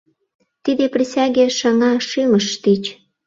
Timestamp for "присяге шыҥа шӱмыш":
0.93-2.47